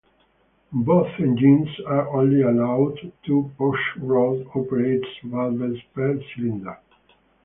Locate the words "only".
2.09-2.41